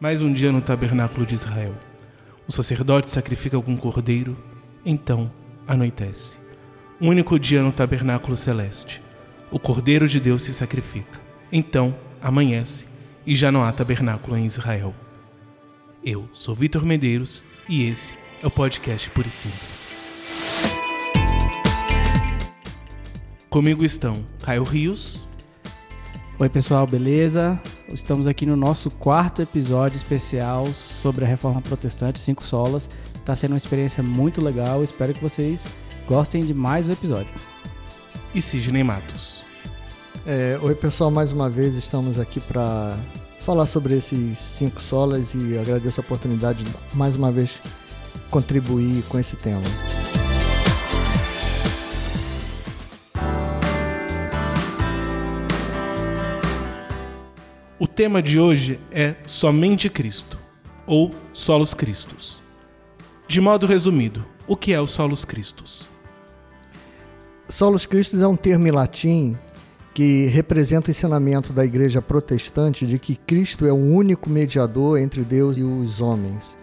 [0.00, 1.74] Mais um dia no tabernáculo de Israel.
[2.46, 4.36] O sacerdote sacrifica algum cordeiro,
[4.86, 5.28] então
[5.66, 6.38] anoitece.
[7.00, 9.02] Um único dia no tabernáculo celeste.
[9.50, 11.20] O cordeiro de Deus se sacrifica.
[11.50, 11.92] Então
[12.22, 12.86] amanhece
[13.26, 14.94] e já não há tabernáculo em Israel.
[16.04, 19.98] Eu sou Vitor Medeiros e esse é o podcast Puro Simples.
[23.50, 25.26] Comigo estão Caio Rios.
[26.38, 27.60] Oi, pessoal, beleza?
[27.92, 32.88] Estamos aqui no nosso quarto episódio especial sobre a Reforma Protestante, cinco solas.
[33.14, 34.84] Está sendo uma experiência muito legal.
[34.84, 35.66] Espero que vocês
[36.06, 37.32] gostem de mais um episódio.
[38.34, 39.40] E Sidney Matos.
[40.26, 42.94] É, oi, pessoal, mais uma vez estamos aqui para
[43.40, 47.62] falar sobre esses cinco solas e agradeço a oportunidade de mais uma vez
[48.30, 49.64] contribuir com esse tema.
[57.80, 60.36] O tema de hoje é Somente Cristo,
[60.84, 62.42] ou Solos Cristos.
[63.28, 65.86] De modo resumido, o que é o Solos Cristos?
[67.48, 69.36] Solos Cristos é um termo em latim
[69.94, 75.22] que representa o ensinamento da igreja protestante de que Cristo é o único mediador entre
[75.22, 76.58] Deus e os homens.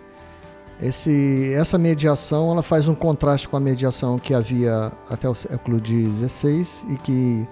[0.81, 5.79] Esse, essa mediação ela faz um contraste com a mediação que havia até o século
[5.79, 7.47] XVI e que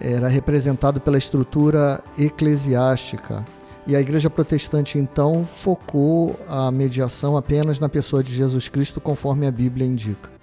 [0.00, 3.44] era representado pela estrutura eclesiástica.
[3.86, 9.46] E a igreja protestante então focou a mediação apenas na pessoa de Jesus Cristo, conforme
[9.46, 10.33] a Bíblia indica.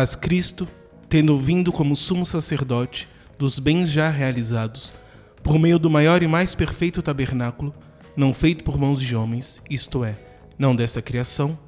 [0.00, 0.66] Mas Cristo,
[1.10, 3.06] tendo vindo como sumo sacerdote
[3.38, 4.94] dos bens já realizados,
[5.42, 7.74] por meio do maior e mais perfeito tabernáculo,
[8.16, 10.16] não feito por mãos de homens, isto é,
[10.58, 11.58] não desta criação,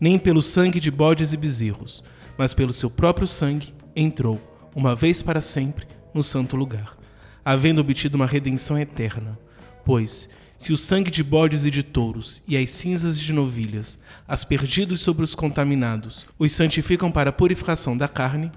[0.00, 2.04] nem pelo sangue de bodes e bezerros,
[2.38, 4.40] mas pelo seu próprio sangue, entrou,
[4.72, 6.96] uma vez para sempre, no santo lugar,
[7.44, 9.36] havendo obtido uma redenção eterna.
[9.84, 10.28] Pois,
[10.60, 13.98] se o sangue de bodes e de touros e as cinzas de novilhas,
[14.28, 18.52] aspergidos sobre os contaminados, os santificam para a purificação da carne,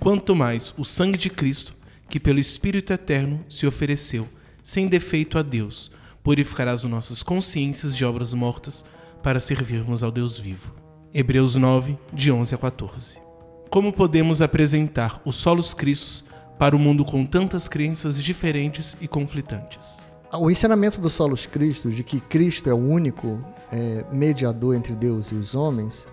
[0.00, 1.74] quanto mais o sangue de Cristo,
[2.08, 4.26] que pelo Espírito Eterno se ofereceu,
[4.62, 5.90] sem defeito a Deus,
[6.22, 8.82] purificará as nossas consciências de obras mortas
[9.22, 10.74] para servirmos ao Deus vivo.
[11.12, 13.20] Hebreus 9, de 11 a 14.
[13.68, 16.24] Como podemos apresentar os solos Cristos
[16.58, 20.11] para o mundo com tantas crenças diferentes e conflitantes?
[20.34, 23.38] O ensinamento do Solos Cristo, de que Cristo é o único
[23.70, 26.08] é, mediador entre Deus e os homens,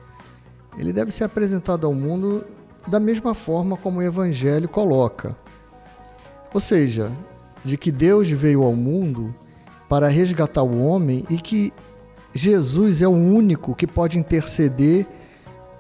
[0.78, 2.46] ele deve ser apresentado ao mundo
[2.86, 5.38] da mesma forma como o Evangelho coloca.
[6.54, 7.10] Ou seja,
[7.64, 9.34] de que Deus veio ao mundo
[9.88, 11.72] para resgatar o homem e que
[12.34, 15.08] Jesus é o único que pode interceder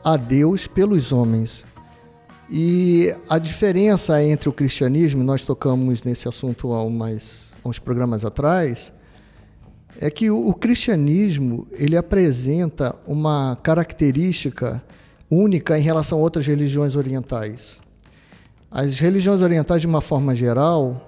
[0.01, 1.65] a Deus pelos homens.
[2.49, 8.93] E a diferença entre o cristianismo, nós tocamos nesse assunto há umas uns programas atrás,
[9.99, 14.81] é que o, o cristianismo ele apresenta uma característica
[15.29, 17.81] única em relação a outras religiões orientais.
[18.71, 21.05] As religiões orientais, de uma forma geral,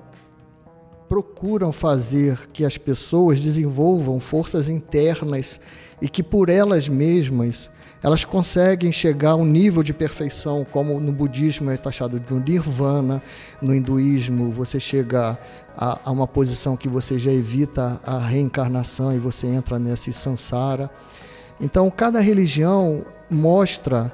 [1.07, 5.59] procuram fazer que as pessoas desenvolvam forças internas
[6.01, 7.69] e que por elas mesmas
[8.03, 13.21] elas conseguem chegar a um nível de perfeição, como no budismo é taxado do nirvana,
[13.61, 15.37] no hinduísmo você chega
[15.77, 20.89] a, a, uma posição que você já evita a reencarnação e você entra nesse sansara.
[21.59, 24.11] Então, cada religião mostra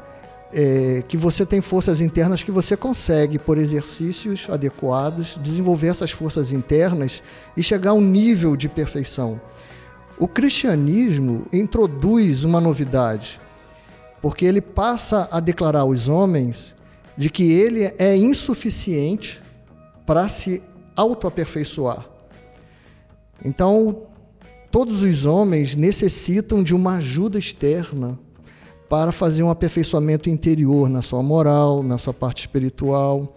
[0.51, 6.51] é, que você tem forças internas que você consegue, por exercícios adequados, desenvolver essas forças
[6.51, 7.23] internas
[7.55, 9.39] e chegar a um nível de perfeição.
[10.19, 13.39] O cristianismo introduz uma novidade
[14.21, 16.75] porque ele passa a declarar aos homens
[17.17, 19.41] de que ele é insuficiente
[20.05, 20.61] para se
[20.95, 22.05] autoaperfeiçoar.
[23.43, 24.03] Então,
[24.71, 28.17] todos os homens necessitam de uma ajuda externa
[28.89, 33.35] para fazer um aperfeiçoamento interior na sua moral, na sua parte espiritual.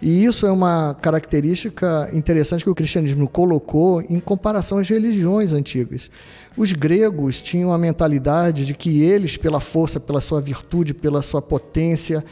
[0.00, 6.10] E isso é uma característica interessante que o cristianismo colocou em comparação às religiões antigas.
[6.56, 11.40] Os gregos tinham a mentalidade de que eles, pela força, pela sua virtude, pela sua
[11.40, 12.24] potência,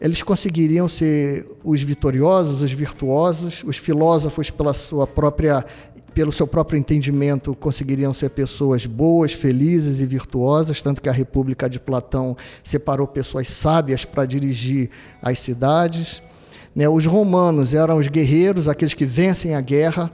[0.00, 5.64] eles conseguiriam ser os vitoriosos, os virtuosos, os filósofos pela sua própria
[6.14, 11.70] pelo seu próprio entendimento, conseguiriam ser pessoas boas, felizes e virtuosas, tanto que a República
[11.70, 14.90] de Platão separou pessoas sábias para dirigir
[15.22, 16.22] as cidades.
[16.74, 16.88] Né?
[16.88, 20.12] Os romanos eram os guerreiros, aqueles que vencem a guerra.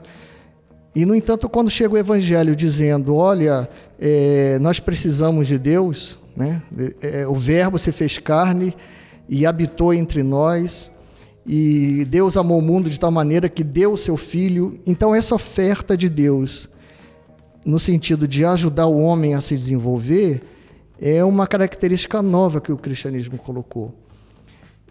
[0.95, 3.69] E, no entanto, quando chega o Evangelho dizendo: Olha,
[3.99, 6.61] é, nós precisamos de Deus, né?
[7.01, 8.75] É, o Verbo se fez carne
[9.27, 10.91] e habitou entre nós.
[11.45, 14.79] E Deus amou o mundo de tal maneira que deu o seu filho.
[14.85, 16.69] Então, essa oferta de Deus,
[17.65, 20.41] no sentido de ajudar o homem a se desenvolver,
[21.01, 23.95] é uma característica nova que o cristianismo colocou.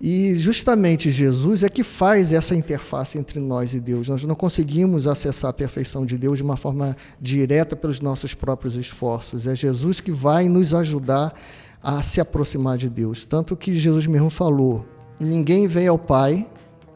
[0.01, 4.09] E justamente Jesus é que faz essa interface entre nós e Deus.
[4.09, 8.77] Nós não conseguimos acessar a perfeição de Deus de uma forma direta pelos nossos próprios
[8.77, 9.47] esforços.
[9.47, 11.35] É Jesus que vai nos ajudar
[11.83, 13.25] a se aproximar de Deus.
[13.25, 14.87] Tanto que Jesus mesmo falou:
[15.19, 16.47] ninguém vem ao Pai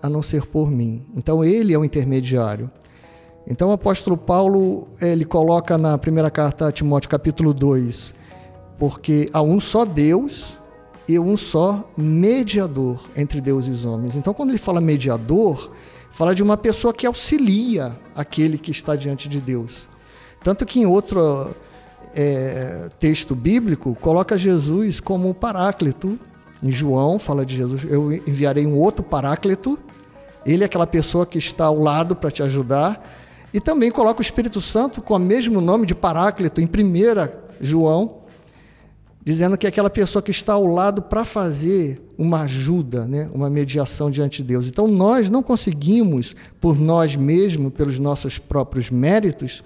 [0.01, 1.05] a não ser por mim.
[1.17, 2.71] Então ele é o intermediário.
[3.47, 8.15] Então o apóstolo Paulo, ele coloca na primeira carta a Timóteo capítulo 2,
[8.79, 10.62] porque há um só Deus
[11.09, 14.17] e um só mediador entre Deus e os homens.
[14.17, 15.71] Então quando ele fala mediador,
[16.11, 19.89] fala de uma pessoa que auxilia aquele que está diante de Deus.
[20.43, 21.51] Tanto que em outro
[22.15, 26.19] é, texto bíblico coloca Jesus como paráclito
[26.63, 29.77] em João, fala de Jesus, eu enviarei um outro paráclito.
[30.47, 33.05] Ele é aquela pessoa que está ao lado para te ajudar.
[33.53, 37.29] E também coloca o Espírito Santo com o mesmo nome de paráclito em 1
[37.61, 38.22] João,
[39.25, 43.31] dizendo que é aquela pessoa que está ao lado para fazer uma ajuda, né?
[43.33, 44.69] uma mediação diante de Deus.
[44.69, 49.63] Então nós não conseguimos, por nós mesmos, pelos nossos próprios méritos,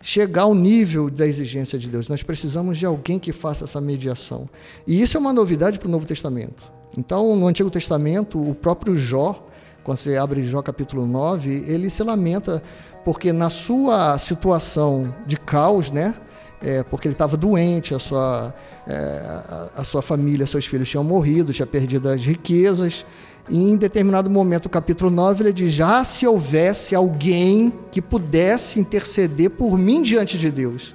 [0.00, 2.08] chegar ao nível da exigência de Deus.
[2.08, 4.48] Nós precisamos de alguém que faça essa mediação.
[4.86, 6.72] E isso é uma novidade para o Novo Testamento.
[6.96, 9.46] Então, no Antigo Testamento, o próprio Jó,
[9.84, 12.62] quando você abre Jó capítulo 9, ele se lamenta
[13.04, 16.14] porque na sua situação de caos, né?
[16.62, 18.54] É, porque ele estava doente, a sua,
[18.86, 23.06] é, a, sua família, seus filhos tinham morrido, tinha perdido as riquezas,
[23.48, 28.78] e em determinado momento, o capítulo 9, ele diz: Já se houvesse alguém que pudesse
[28.78, 30.94] interceder por mim diante de Deus.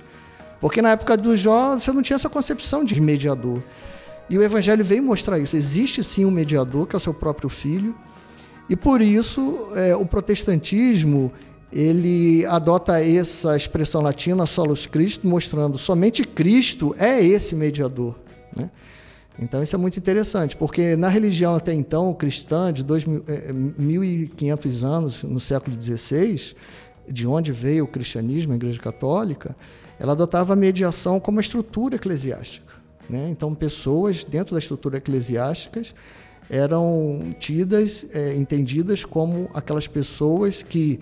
[0.62, 3.62] Porque na época do Jó, você não tinha essa concepção de mediador.
[4.30, 5.56] E o Evangelho veio mostrar isso.
[5.56, 7.94] Existe sim um mediador, que é o seu próprio filho.
[8.70, 11.32] E por isso, é, o protestantismo
[11.72, 18.16] ele adota essa expressão latina, solus Christo, mostrando somente Cristo é esse mediador.
[18.56, 18.70] Né?
[19.38, 22.86] Então isso é muito interessante, porque na religião até então cristã, de
[23.78, 26.56] 1500 é, anos, no século XVI,
[27.08, 29.56] de onde veio o cristianismo, a Igreja Católica,
[30.00, 32.74] ela adotava a mediação como uma estrutura eclesiástica.
[33.10, 33.28] Né?
[33.30, 35.82] Então pessoas dentro da estrutura eclesiástica
[36.50, 41.00] eram tidas, é, entendidas como aquelas pessoas que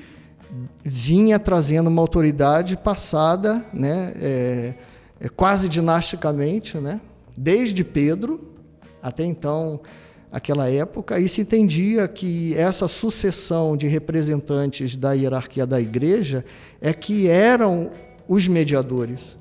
[0.83, 4.73] vinha trazendo uma autoridade passada, né, é,
[5.19, 6.99] é, quase dinasticamente, né,
[7.37, 8.53] desde Pedro
[9.01, 9.81] até então
[10.31, 16.43] aquela época e se entendia que essa sucessão de representantes da hierarquia da igreja
[16.81, 17.91] é que eram
[18.27, 19.37] os mediadores.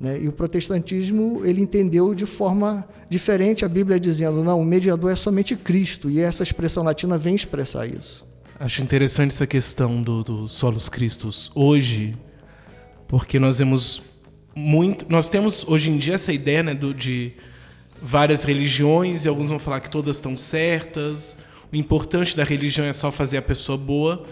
[0.00, 0.20] Né?
[0.22, 5.16] E o protestantismo ele entendeu de forma diferente a Bíblia dizendo não, o mediador é
[5.16, 8.26] somente Cristo e essa expressão latina vem expressar isso.
[8.64, 12.16] Acho interessante essa questão do, do solos Cristos hoje,
[13.06, 14.00] porque nós vemos
[14.56, 15.04] muito.
[15.06, 17.32] Nós temos hoje em dia essa ideia né, do, de
[18.00, 21.36] várias religiões, e alguns vão falar que todas estão certas.
[21.70, 24.24] O importante da religião é só fazer a pessoa boa.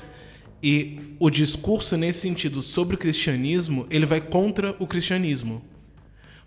[0.63, 5.63] E o discurso nesse sentido sobre o cristianismo, ele vai contra o cristianismo.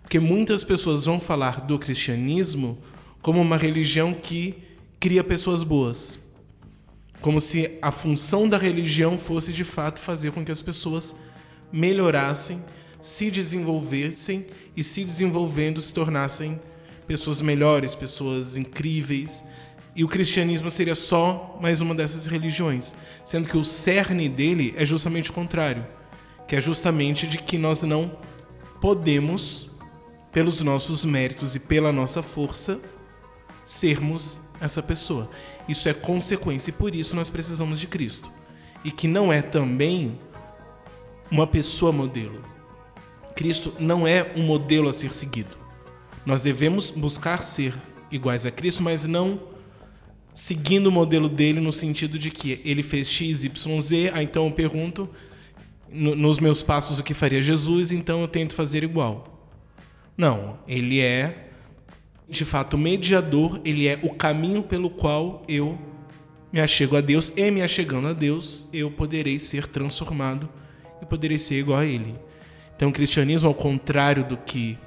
[0.02, 2.78] Porque muitas pessoas vão falar do cristianismo
[3.22, 4.56] como uma religião que
[4.98, 6.25] cria pessoas boas.
[7.20, 11.14] Como se a função da religião fosse de fato fazer com que as pessoas
[11.72, 12.62] melhorassem
[13.00, 14.46] se desenvolvessem
[14.76, 16.60] e se desenvolvendo se tornassem
[17.06, 19.44] pessoas melhores, pessoas incríveis.
[19.94, 22.94] E o cristianismo seria só mais uma dessas religiões,
[23.24, 25.86] sendo que o cerne dele é justamente o contrário,
[26.46, 28.18] que é justamente de que nós não
[28.80, 29.70] podemos,
[30.32, 32.78] pelos nossos méritos e pela nossa força,
[33.64, 35.30] sermos essa pessoa.
[35.68, 38.30] Isso é consequência e por isso nós precisamos de Cristo.
[38.84, 40.18] E que não é também
[41.30, 42.40] uma pessoa modelo.
[43.34, 45.56] Cristo não é um modelo a ser seguido.
[46.24, 47.74] Nós devemos buscar ser
[48.10, 49.40] iguais a Cristo, mas não
[50.32, 54.52] seguindo o modelo dele no sentido de que ele fez X, Y, Z, então eu
[54.52, 55.08] pergunto
[55.90, 59.50] no, nos meus passos o que faria Jesus, então eu tento fazer igual.
[60.16, 61.45] Não, ele é
[62.28, 65.78] de fato mediador, ele é o caminho pelo qual eu
[66.52, 70.48] me achego a Deus e me achegando a Deus, eu poderei ser transformado
[71.00, 72.14] e poderei ser igual a ele.
[72.74, 74.78] Então, o cristianismo, ao contrário do que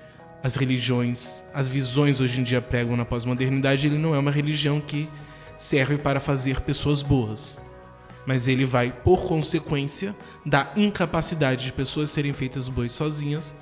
[0.44, 4.80] as religiões, as visões hoje em dia pregam na pós-modernidade, ele não é uma religião
[4.80, 5.10] que
[5.58, 7.60] serve para fazer pessoas boas.
[8.26, 10.16] Mas ele vai, por consequência
[10.46, 13.56] da incapacidade de pessoas serem feitas boas sozinhas,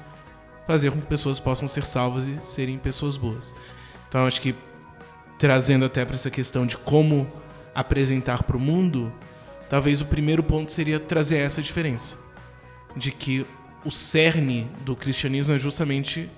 [0.68, 3.56] fazer com que pessoas possam ser salvas e serem pessoas boas.
[4.08, 4.54] Então, acho que
[5.40, 7.26] trazendo até para essa questão de como
[7.74, 9.12] apresentar para o mundo,
[9.70, 12.18] talvez o primeiro ponto seria trazer essa diferença.
[12.96, 13.46] De que
[13.86, 16.30] o cerne do cristianismo é justamente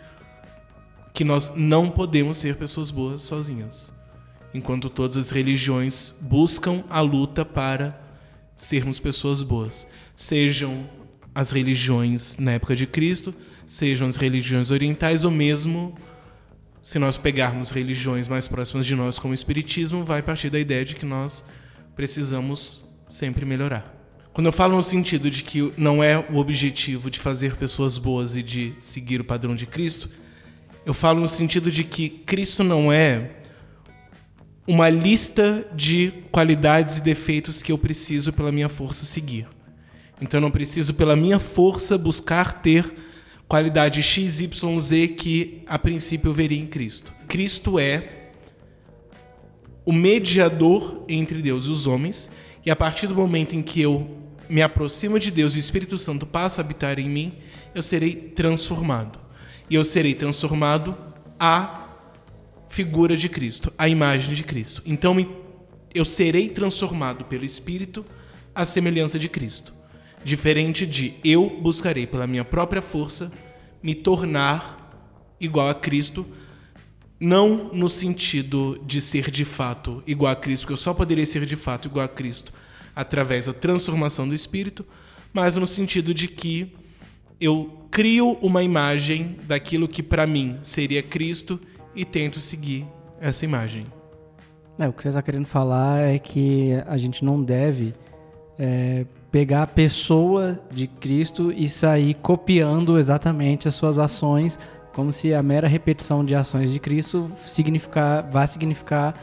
[1.14, 3.92] que nós não podemos ser pessoas boas sozinhas.
[4.54, 8.00] Enquanto todas as religiões buscam a luta para
[8.56, 9.88] sermos pessoas boas.
[10.16, 10.88] Sejam
[11.39, 13.34] as religiões na época de Cristo,
[13.65, 15.96] sejam as religiões orientais, ou mesmo
[16.81, 20.84] se nós pegarmos religiões mais próximas de nós, como o Espiritismo, vai partir da ideia
[20.84, 21.46] de que nós
[21.96, 23.96] precisamos sempre melhorar.
[24.34, 28.36] Quando eu falo no sentido de que não é o objetivo de fazer pessoas boas
[28.36, 30.10] e de seguir o padrão de Cristo,
[30.86, 33.31] eu falo no sentido de que Cristo não é
[34.67, 39.48] uma lista de qualidades e defeitos que eu preciso pela minha força seguir.
[40.22, 42.94] Então eu não preciso pela minha força buscar ter
[43.48, 47.14] qualidade XYZ que a princípio eu veria em Cristo.
[47.28, 48.32] Cristo é
[49.86, 52.30] o mediador entre Deus e os homens,
[52.64, 55.98] e a partir do momento em que eu me aproximo de Deus e o Espírito
[55.98, 57.34] Santo passa a habitar em mim,
[57.74, 59.20] eu serei transformado.
[59.70, 60.96] E eu serei transformado
[61.40, 61.88] à
[62.68, 64.82] figura de Cristo, à imagem de Cristo.
[64.86, 65.16] Então
[65.94, 68.06] eu serei transformado pelo Espírito
[68.54, 69.79] à semelhança de Cristo.
[70.24, 73.32] Diferente de eu buscarei pela minha própria força
[73.82, 76.26] me tornar igual a Cristo,
[77.20, 81.46] não no sentido de ser de fato igual a Cristo, que eu só poderia ser
[81.46, 82.52] de fato igual a Cristo
[82.96, 84.86] através da transformação do espírito,
[85.32, 86.76] mas no sentido de que
[87.40, 91.60] eu crio uma imagem daquilo que para mim seria Cristo
[91.96, 92.86] e tento seguir
[93.22, 93.86] essa imagem.
[94.80, 97.94] É, o que você está querendo falar é que a gente não deve
[98.58, 104.58] é, pegar a pessoa de Cristo e sair copiando exatamente as suas ações,
[104.94, 109.16] como se a mera repetição de ações de Cristo significar, vai significar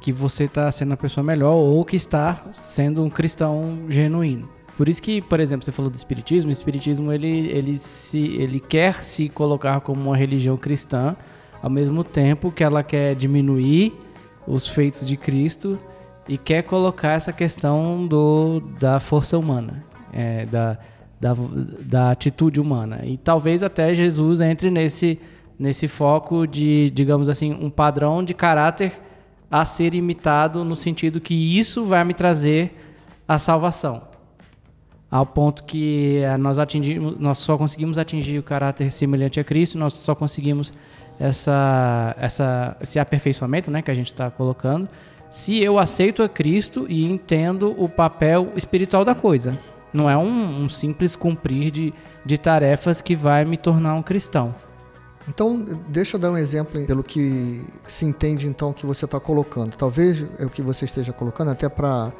[0.00, 4.48] que você está sendo uma pessoa melhor ou que está sendo um cristão genuíno.
[4.76, 8.60] Por isso que, por exemplo, você falou do espiritismo, o espiritismo ele, ele, se, ele
[8.60, 11.16] quer se colocar como uma religião cristã,
[11.62, 13.94] ao mesmo tempo que ela quer diminuir
[14.46, 15.78] os feitos de Cristo
[16.28, 20.78] e quer colocar essa questão do, da força humana, é, da,
[21.20, 21.34] da,
[21.80, 23.00] da atitude humana.
[23.04, 25.18] E talvez até Jesus entre nesse,
[25.58, 28.92] nesse foco de, digamos assim, um padrão de caráter
[29.50, 32.74] a ser imitado no sentido que isso vai me trazer
[33.28, 34.02] a salvação.
[35.08, 39.78] Ao ponto que eh, nós, atingimos, nós só conseguimos atingir o caráter semelhante a Cristo,
[39.78, 40.72] nós só conseguimos
[41.18, 44.88] essa, essa, esse aperfeiçoamento né, que a gente está colocando
[45.28, 49.58] se eu aceito a Cristo e entendo o papel espiritual da coisa.
[49.92, 54.54] Não é um, um simples cumprir de, de tarefas que vai me tornar um cristão.
[55.28, 59.74] Então, deixa eu dar um exemplo pelo que se entende então que você está colocando.
[59.74, 62.12] Talvez é o que você esteja colocando, até para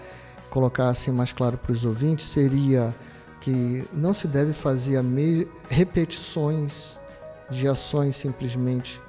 [0.51, 2.95] colocar assim mais claro para os ouvintes, seria
[3.41, 5.05] que não se deve fazer
[5.69, 6.99] repetições
[7.49, 9.01] de ações simplesmente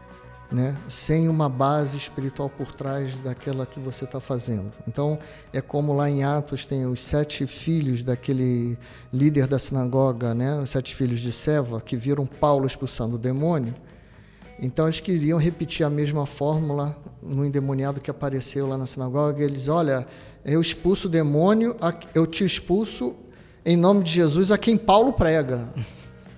[0.51, 4.72] né, sem uma base espiritual por trás daquela que você está fazendo.
[4.88, 5.20] Então,
[5.51, 8.77] é como lá em Atos tem os sete filhos daquele
[9.12, 13.75] líder da sinagoga, né, os sete filhos de Seva, que viram Paulo expulsando o demônio.
[14.60, 19.44] Então, eles queriam repetir a mesma fórmula no endemoniado que apareceu lá na sinagoga.
[19.44, 20.08] Eles, olha,
[20.44, 21.75] eu expulso o demônio,
[22.16, 23.16] eu te expulso
[23.63, 25.70] em nome de Jesus a quem Paulo prega.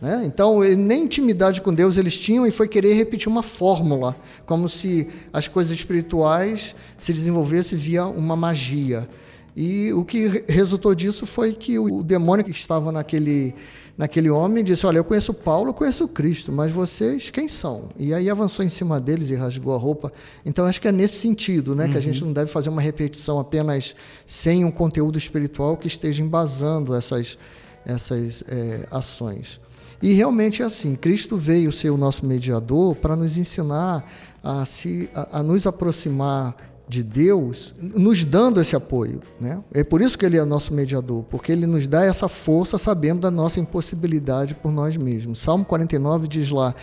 [0.01, 0.23] Né?
[0.25, 4.15] Então, nem intimidade com Deus eles tinham e foi querer repetir uma fórmula,
[4.45, 9.07] como se as coisas espirituais se desenvolvessem via uma magia.
[9.55, 13.53] E o que resultou disso foi que o demônio que estava naquele,
[13.97, 17.89] naquele homem disse: Olha, eu conheço Paulo, eu conheço Cristo, mas vocês quem são?
[17.97, 20.13] E aí avançou em cima deles e rasgou a roupa.
[20.45, 21.91] Então acho que é nesse sentido né, uhum.
[21.91, 22.27] que a gente uhum.
[22.27, 27.37] não deve fazer uma repetição apenas sem um conteúdo espiritual que esteja embasando essas,
[27.85, 29.59] essas é, ações.
[30.01, 34.03] E realmente é assim: Cristo veio ser o nosso mediador para nos ensinar
[34.43, 36.55] a, se, a, a nos aproximar
[36.87, 39.21] de Deus, nos dando esse apoio.
[39.39, 39.61] Né?
[39.71, 43.21] É por isso que ele é nosso mediador, porque ele nos dá essa força sabendo
[43.21, 45.39] da nossa impossibilidade por nós mesmos.
[45.39, 46.73] Salmo 49 diz lá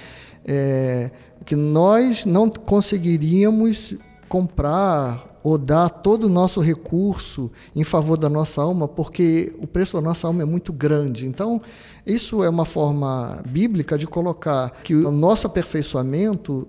[0.44, 1.10] é,
[1.44, 3.94] que nós não conseguiríamos
[4.28, 9.96] comprar ou dar todo o nosso recurso em favor da nossa alma, porque o preço
[9.96, 11.24] da nossa alma é muito grande.
[11.24, 11.62] Então,
[12.04, 16.66] isso é uma forma bíblica de colocar que o nosso aperfeiçoamento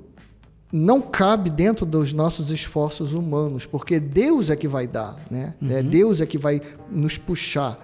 [0.72, 5.56] não cabe dentro dos nossos esforços humanos, porque Deus é que vai dar, né?
[5.68, 5.90] É uhum.
[5.90, 7.84] Deus é que vai nos puxar.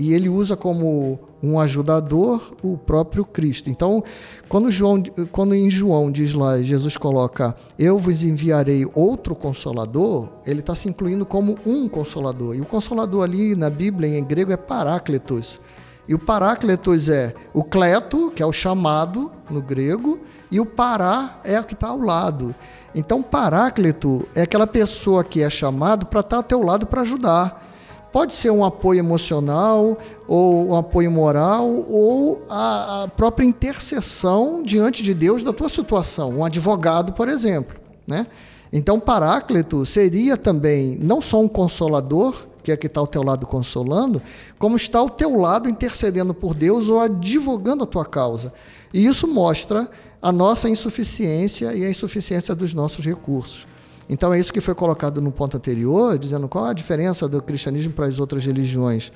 [0.00, 3.68] E ele usa como um ajudador o próprio Cristo.
[3.68, 4.02] Então,
[4.48, 10.60] quando, João, quando em João diz lá, Jesus coloca, eu vos enviarei outro consolador, ele
[10.60, 12.56] está se incluindo como um consolador.
[12.56, 15.60] E o consolador ali na Bíblia, em grego, é parácletos.
[16.08, 20.18] E o parácletos é o cleto, que é o chamado no grego,
[20.50, 22.54] e o pará é o que está ao lado.
[22.94, 27.02] Então, paráclito é aquela pessoa que é chamado para estar tá ao teu lado para
[27.02, 27.69] ajudar.
[28.12, 35.02] Pode ser um apoio emocional, ou um apoio moral, ou a, a própria intercessão diante
[35.02, 36.38] de Deus da tua situação.
[36.38, 37.78] Um advogado, por exemplo.
[38.06, 38.26] Né?
[38.72, 43.46] Então, Paráclito seria também não só um consolador, que é que está ao teu lado
[43.46, 44.20] consolando,
[44.58, 48.52] como está ao teu lado intercedendo por Deus ou advogando a tua causa.
[48.92, 49.88] E isso mostra
[50.20, 53.66] a nossa insuficiência e a insuficiência dos nossos recursos.
[54.10, 57.92] Então é isso que foi colocado no ponto anterior, dizendo qual a diferença do cristianismo
[57.92, 59.12] para as outras religiões.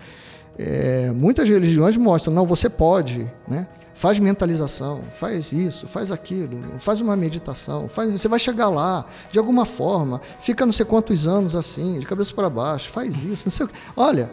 [0.57, 3.67] É, muitas religiões mostram, não, você pode, né?
[3.93, 9.39] faz mentalização, faz isso, faz aquilo, faz uma meditação, faz, você vai chegar lá, de
[9.39, 13.51] alguma forma, fica não sei quantos anos assim, de cabeça para baixo, faz isso, não
[13.51, 13.75] sei o que.
[13.97, 14.31] Olha,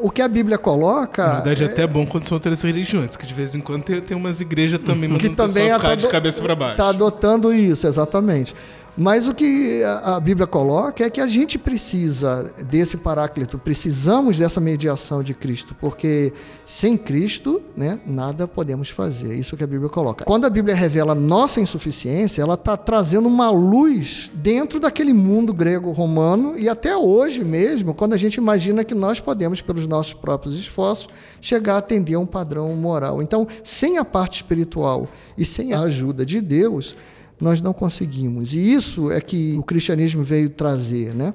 [0.00, 1.26] o que a Bíblia coloca.
[1.26, 4.00] Na verdade, é até bom quando são outras religiões, que de vez em quando tem,
[4.00, 6.72] tem umas igrejas também que também ficar tá de cabeça para baixo.
[6.72, 8.54] Está adotando isso, exatamente.
[8.96, 14.60] Mas o que a Bíblia coloca é que a gente precisa desse paráclito, precisamos dessa
[14.60, 16.32] mediação de Cristo, porque
[16.64, 19.32] sem Cristo, né, nada podemos fazer.
[19.32, 20.24] É isso que a Bíblia coloca.
[20.24, 26.56] Quando a Bíblia revela nossa insuficiência, ela está trazendo uma luz dentro daquele mundo grego-romano
[26.56, 31.08] e até hoje mesmo, quando a gente imagina que nós podemos, pelos nossos próprios esforços,
[31.40, 33.20] chegar a atender a um padrão moral.
[33.20, 36.96] Então, sem a parte espiritual e sem a ajuda de Deus,
[37.44, 38.54] nós não conseguimos.
[38.54, 41.34] E isso é que o cristianismo veio trazer, né?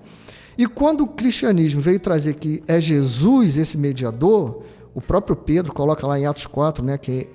[0.58, 6.06] E quando o cristianismo veio trazer que é Jesus esse mediador, o próprio Pedro coloca
[6.06, 7.28] lá em Atos 4, né, que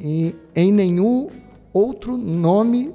[0.00, 1.28] em, nenhum
[1.72, 2.92] outro nome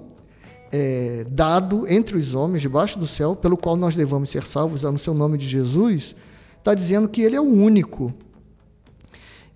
[0.72, 5.00] é, dado entre os homens debaixo do céu, pelo qual nós devamos ser salvos, no
[5.00, 6.18] seu nome de Jesus,
[6.58, 8.14] está dizendo que ele é o único.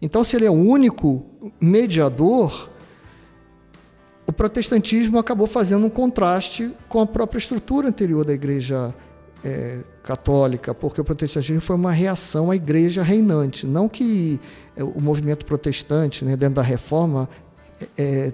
[0.01, 1.25] Então, se ele é o único
[1.61, 2.69] mediador,
[4.27, 8.93] o protestantismo acabou fazendo um contraste com a própria estrutura anterior da Igreja
[9.43, 13.67] é, Católica, porque o protestantismo foi uma reação à Igreja reinante.
[13.67, 14.39] Não que
[14.75, 17.29] é, o movimento protestante, né, dentro da Reforma,
[17.97, 18.33] é,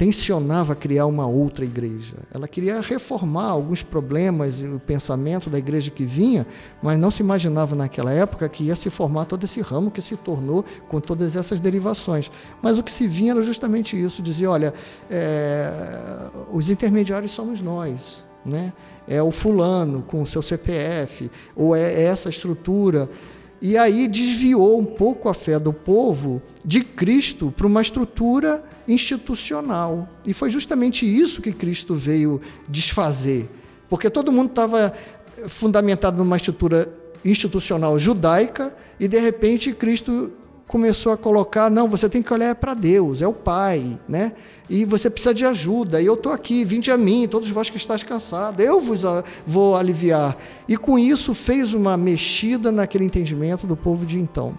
[0.00, 2.14] tensionava criar uma outra igreja.
[2.32, 6.46] Ela queria reformar alguns problemas e o pensamento da igreja que vinha,
[6.82, 10.16] mas não se imaginava naquela época que ia se formar todo esse ramo que se
[10.16, 12.32] tornou com todas essas derivações.
[12.62, 14.72] Mas o que se vinha era justamente isso: dizia, olha,
[15.10, 15.70] é,
[16.50, 18.72] os intermediários somos nós, né?
[19.06, 23.06] É o fulano com o seu CPF, ou é essa estrutura.
[23.60, 30.08] E aí desviou um pouco a fé do povo de Cristo para uma estrutura institucional.
[30.24, 33.48] E foi justamente isso que Cristo veio desfazer.
[33.88, 34.92] Porque todo mundo estava
[35.48, 36.92] fundamentado numa estrutura
[37.24, 40.32] institucional judaica e de repente Cristo
[40.70, 44.32] começou a colocar, não, você tem que olhar para Deus, é o Pai, né?
[44.68, 47.76] E você precisa de ajuda, e eu estou aqui, vinde a mim, todos vós que
[47.76, 49.02] estáis cansados, eu vos
[49.44, 50.36] vou aliviar.
[50.68, 54.56] E com isso fez uma mexida naquele entendimento do povo de então.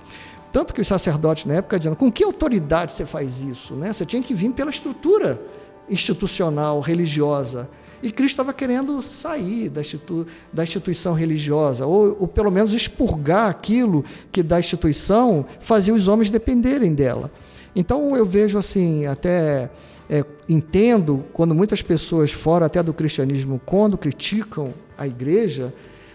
[0.51, 3.73] Tanto que os sacerdotes na época diziam, com que autoridade você faz isso?
[3.73, 3.93] Né?
[3.93, 5.41] Você tinha que vir pela estrutura
[5.89, 7.69] institucional, religiosa.
[8.03, 13.49] E Cristo estava querendo sair da, institu da instituição religiosa, ou, ou, pelo menos expurgar
[13.49, 17.31] aquilo que da instituição fazia os homens dependerem dela.
[17.75, 19.69] Então eu vejo assim, até
[20.09, 25.73] é, entendo quando muitas pessoas fora até do cristianismo, quando criticam a igreja,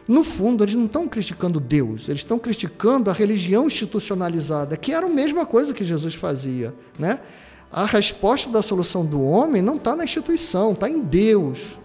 [0.08, 5.06] no fundo, eles não estão criticando Deus, eles estão criticando a religião institucionalizada, que era
[5.06, 6.72] a mesma coisa que Jesus fazia.
[6.98, 7.18] Né?
[7.72, 11.76] A resposta da solução do homem não está na instituição, está em Deus.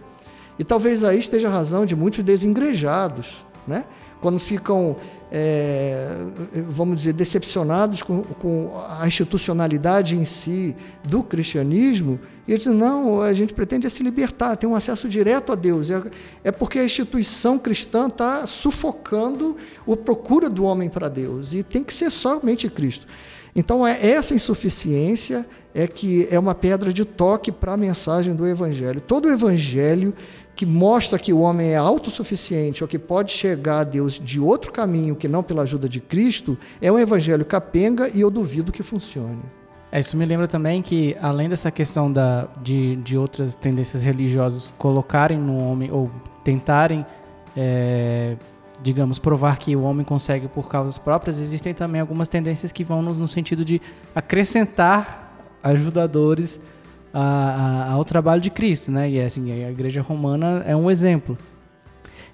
[0.56, 3.84] E talvez aí esteja a razão de muitos desengrejados, né?
[4.20, 4.94] quando ficam,
[5.32, 6.16] é,
[6.68, 13.22] vamos dizer, decepcionados com, com, a institucionalidade em si do cristianismo, e eles dizem, não,
[13.22, 15.90] a gente pretende é se libertar, ter um acesso direto a Deus.
[15.90, 16.02] É,
[16.44, 19.56] é porque a instituição cristã está sufocando
[19.90, 23.06] a procura do homem para Deus, e tem que ser somente Cristo.
[23.54, 28.46] Então, é essa insuficiência é que é uma pedra de toque para a mensagem do
[28.46, 29.00] Evangelho.
[29.00, 30.14] Todo o Evangelho
[30.54, 34.70] que mostra que o homem é autossuficiente ou que pode chegar a Deus de outro
[34.70, 38.82] caminho que não pela ajuda de Cristo é um Evangelho capenga e eu duvido que
[38.82, 39.42] funcione.
[39.92, 44.74] É, isso me lembra também que, além dessa questão da, de, de outras tendências religiosas
[44.78, 46.10] colocarem no homem ou
[46.42, 47.04] tentarem,
[47.54, 48.34] é,
[48.82, 53.02] digamos, provar que o homem consegue por causas próprias, existem também algumas tendências que vão
[53.02, 53.82] no, no sentido de
[54.14, 55.30] acrescentar
[55.62, 56.58] ajudadores
[57.12, 59.10] a, a, ao trabalho de Cristo, né?
[59.10, 61.36] E assim, a igreja romana é um exemplo.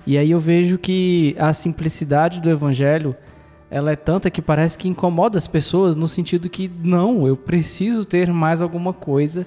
[0.06, 3.16] E aí eu vejo que a simplicidade do evangelho
[3.70, 8.04] ela é tanta que parece que incomoda as pessoas no sentido que não, eu preciso
[8.04, 9.46] ter mais alguma coisa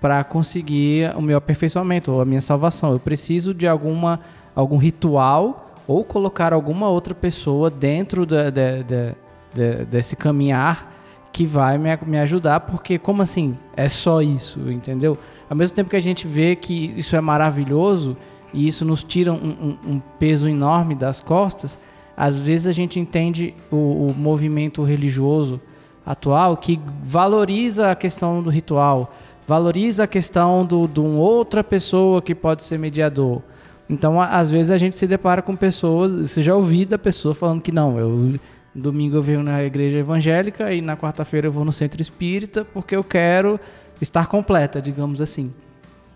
[0.00, 2.92] para conseguir o meu aperfeiçoamento ou a minha salvação.
[2.92, 4.20] Eu preciso de alguma
[4.54, 10.90] algum ritual ou colocar alguma outra pessoa dentro da, da, da, desse caminhar
[11.32, 13.56] que vai me, me ajudar, porque como assim?
[13.74, 15.16] É só isso, entendeu?
[15.48, 18.16] Ao mesmo tempo que a gente vê que isso é maravilhoso
[18.52, 21.78] e isso nos tira um, um, um peso enorme das costas,
[22.16, 25.60] às vezes a gente entende o, o movimento religioso
[26.04, 29.14] atual que valoriza a questão do ritual,
[29.46, 33.42] valoriza a questão do, de uma outra pessoa que pode ser mediador.
[33.88, 37.60] Então, às vezes a gente se depara com pessoas, você já ouviu da pessoa falando
[37.60, 38.34] que não, eu
[38.74, 42.96] Domingo eu venho na igreja evangélica e na quarta-feira eu vou no centro espírita porque
[42.96, 43.60] eu quero
[44.00, 45.52] estar completa, digamos assim.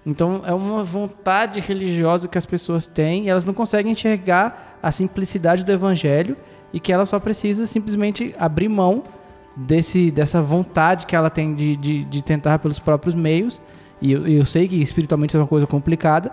[0.06, 4.92] Então é uma vontade religiosa que as pessoas têm e elas não conseguem enxergar a
[4.92, 6.36] simplicidade do evangelho
[6.72, 9.02] e que ela só precisa simplesmente abrir mão
[9.56, 13.60] desse, dessa vontade que ela tem de, de, de tentar pelos próprios meios.
[14.00, 16.30] E eu, eu sei que espiritualmente é uma coisa complicada,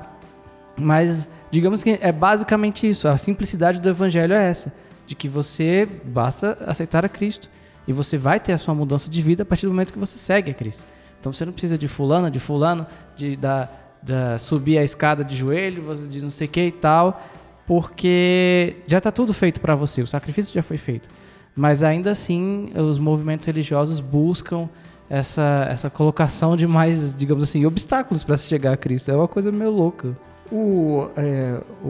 [0.78, 3.08] mas digamos que é basicamente isso.
[3.08, 4.72] A simplicidade do evangelho é essa
[5.08, 7.50] de que você basta aceitar a Cristo
[7.88, 10.20] e você vai ter a sua mudança de vida a partir do momento que você
[10.20, 10.84] segue a Cristo.
[11.20, 12.86] Então você não precisa de fulano, de fulano,
[13.16, 13.68] de da,
[14.04, 17.20] da subir a escada de joelho, de não sei o que e tal,
[17.68, 21.10] porque já está tudo feito para você, o sacrifício já foi feito.
[21.56, 24.68] Mas ainda assim, os movimentos religiosos buscam
[25.10, 29.12] essa, essa colocação de mais, digamos assim, obstáculos para se chegar a Cristo.
[29.12, 30.18] É uma coisa meio louca.
[30.52, 31.88] O, é, o,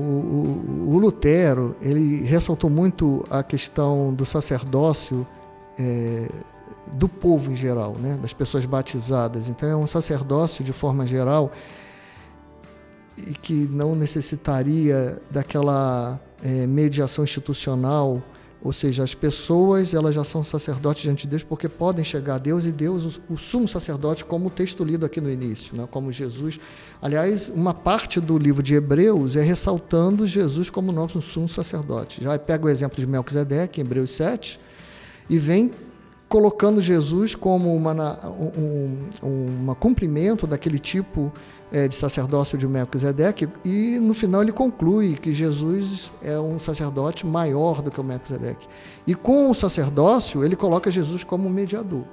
[0.89, 5.25] o, Lutero ele ressaltou muito a questão do sacerdócio
[5.77, 6.29] é,
[6.93, 9.49] do povo em geral, né, das pessoas batizadas.
[9.49, 11.51] Então é um sacerdócio de forma geral
[13.17, 18.21] e que não necessitaria daquela é, mediação institucional
[18.63, 22.37] ou seja, as pessoas elas já são sacerdotes diante de Deus porque podem chegar a
[22.37, 25.85] Deus e Deus, o, o sumo sacerdote, como o texto lido aqui no início, né?
[25.91, 26.61] como Jesus.
[27.01, 32.23] Aliás, uma parte do livro de Hebreus é ressaltando Jesus como nosso sumo sacerdote.
[32.23, 34.57] Já pega o exemplo de Melquisedeque, em Hebreus 7,
[35.29, 35.69] e vem
[36.29, 41.33] colocando Jesus como uma, um, um uma cumprimento daquele tipo
[41.73, 47.25] é, de sacerdócio de Melquisedeque, e no final ele conclui que Jesus é um sacerdote
[47.25, 48.67] maior do que o Melquisedeque.
[49.07, 52.03] E com o sacerdócio, ele coloca Jesus como mediador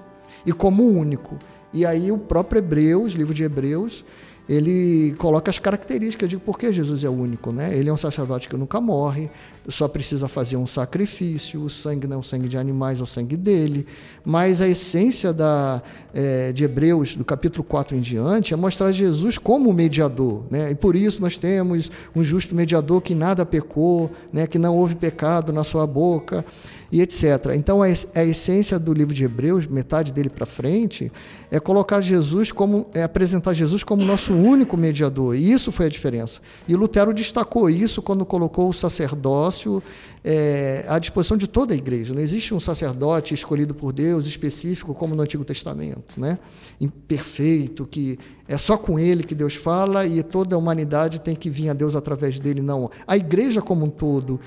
[0.47, 1.37] e como único.
[1.75, 4.03] E aí o próprio Hebreus, livro de Hebreus,
[4.51, 7.53] ele coloca as características de por que Jesus é único.
[7.53, 7.73] Né?
[7.73, 9.31] Ele é um sacerdote que nunca morre,
[9.69, 13.07] só precisa fazer um sacrifício, o sangue não é o sangue de animais, é o
[13.07, 13.87] sangue dele.
[14.25, 15.81] Mas a essência da,
[16.13, 20.43] é, de Hebreus, do capítulo 4 em diante, é mostrar Jesus como mediador.
[20.51, 20.73] Né?
[20.73, 24.49] E por isso nós temos um justo mediador que nada pecou, né?
[24.49, 26.45] que não houve pecado na sua boca
[26.91, 27.53] e etc.
[27.55, 27.89] Então, a,
[28.25, 31.11] essência do livro de Hebreus, metade dele para frente,
[31.51, 35.37] é colocar Jesus como, é apresentar Jesus como nosso único mediador.
[35.37, 36.41] E isso foi a diferença.
[36.69, 39.83] E Lutero destacou isso quando colocou o sacerdócio
[40.23, 42.13] é, à disposição de toda a igreja.
[42.13, 46.39] Não existe um sacerdote escolhido por Deus específico como no Antigo Testamento, né?
[46.81, 51.49] Imperfeito, que é só com ele que Deus fala e toda a humanidade tem que
[51.49, 52.61] vir a Deus através dele.
[52.61, 52.91] Não.
[53.07, 54.41] A igreja como um todo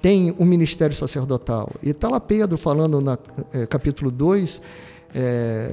[0.00, 1.70] tem um ministério sacerdotal.
[1.82, 3.18] E está lá Pedro falando no
[3.52, 4.62] é, capítulo 2,
[5.14, 5.70] é,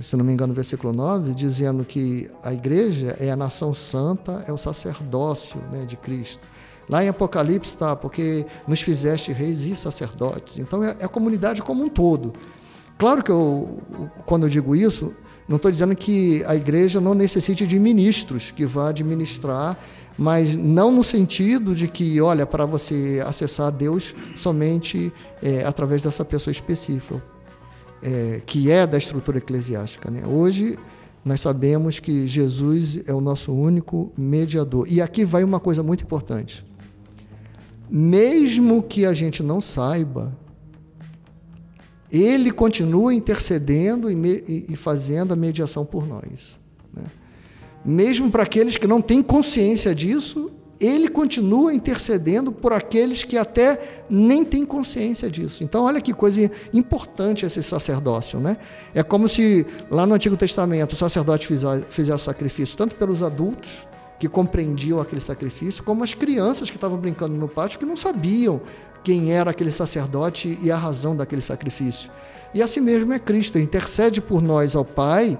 [0.00, 4.44] se não me engano, no versículo 9, dizendo que a igreja é a nação santa,
[4.48, 6.55] é o sacerdócio né, de Cristo.
[6.88, 10.58] Lá em Apocalipse está, porque nos fizeste reis e sacerdotes.
[10.58, 12.32] Então é, é a comunidade como um todo.
[12.96, 13.78] Claro que eu,
[14.24, 15.12] quando eu digo isso,
[15.48, 19.76] não estou dizendo que a igreja não necessite de ministros que vá administrar,
[20.16, 26.24] mas não no sentido de que, olha, para você acessar Deus somente é, através dessa
[26.24, 27.22] pessoa específica,
[28.02, 30.10] é, que é da estrutura eclesiástica.
[30.10, 30.24] Né?
[30.26, 30.78] Hoje
[31.24, 34.86] nós sabemos que Jesus é o nosso único mediador.
[34.88, 36.64] E aqui vai uma coisa muito importante
[37.88, 40.36] mesmo que a gente não saiba,
[42.10, 46.58] Ele continua intercedendo e, e fazendo a mediação por nós.
[46.92, 47.04] Né?
[47.84, 54.04] Mesmo para aqueles que não têm consciência disso, ele continua intercedendo por aqueles que até
[54.10, 55.64] nem têm consciência disso.
[55.64, 58.58] Então, olha que coisa importante esse sacerdócio, né?
[58.94, 61.46] É como se lá no Antigo Testamento o sacerdote
[61.88, 63.86] fizesse o sacrifício tanto pelos adultos
[64.18, 68.60] que compreendiam aquele sacrifício, como as crianças que estavam brincando no pátio que não sabiam
[69.04, 72.10] quem era aquele sacerdote e a razão daquele sacrifício.
[72.54, 75.38] E assim mesmo é Cristo, ele intercede por nós ao Pai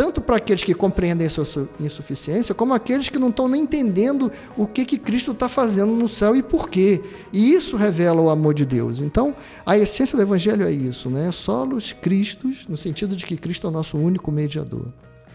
[0.00, 4.32] tanto para aqueles que compreendem a sua insuficiência, como aqueles que não estão nem entendendo
[4.56, 7.02] o que, que Cristo está fazendo no céu e por quê.
[7.30, 9.00] E isso revela o amor de Deus.
[9.00, 11.30] Então, a essência do Evangelho é isso, né?
[11.30, 14.86] Solos Cristos, no sentido de que Cristo é o nosso único mediador.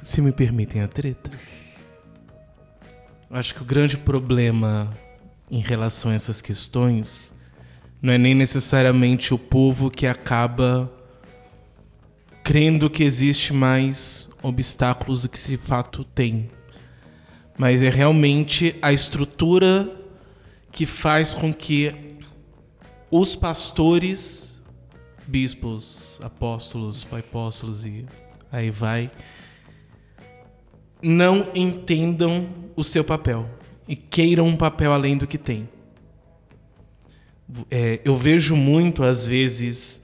[0.02, 1.30] Se me permitem a treta,
[3.30, 4.92] acho que o grande problema
[5.50, 7.34] em relação a essas questões
[8.02, 10.92] não é nem necessariamente o povo que acaba
[12.44, 16.50] crendo que existe mais obstáculos do que se fato tem.
[17.58, 19.90] Mas é realmente a estrutura
[20.72, 22.16] que faz com que
[23.10, 24.62] os pastores,
[25.26, 28.06] bispos, apóstolos, apóstolos e
[28.52, 29.10] aí vai,
[31.02, 33.50] não entendam o seu papel
[33.88, 35.70] e queiram um papel além do que tem.
[37.70, 40.02] É, eu vejo muito, às vezes,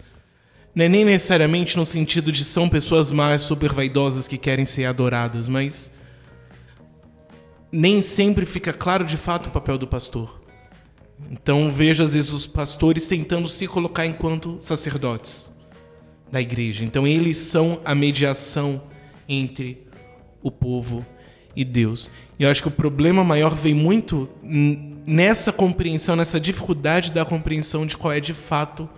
[0.75, 4.85] não é nem necessariamente no sentido de são pessoas mais super vaidosas que querem ser
[4.85, 5.91] adoradas, mas
[7.71, 10.41] nem sempre fica claro de fato o papel do pastor.
[11.29, 15.51] Então vejo às vezes os pastores tentando se colocar enquanto sacerdotes
[16.31, 16.83] da igreja.
[16.83, 18.83] Então eles são a mediação
[19.27, 19.85] entre
[20.41, 21.05] o povo
[21.55, 22.09] e Deus.
[22.39, 24.29] E eu acho que o problema maior vem muito
[25.07, 28.89] nessa compreensão, nessa dificuldade da compreensão de qual é de fato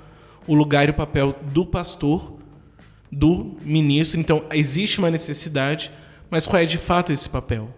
[0.48, 2.38] o lugar e o papel do pastor,
[3.12, 4.20] do ministro.
[4.20, 5.92] Então, existe uma necessidade,
[6.30, 7.74] mas qual é de fato esse papel?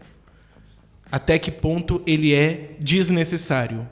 [1.11, 3.87] Até que ponto ele é desnecessário?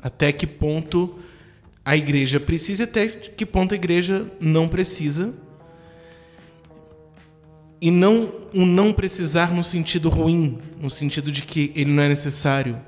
[0.00, 1.18] Até que ponto
[1.84, 5.34] a igreja precisa, até que ponto a igreja não precisa?
[7.80, 12.08] E não um não precisar no sentido ruim, no sentido de que ele não é
[12.08, 12.80] necessário,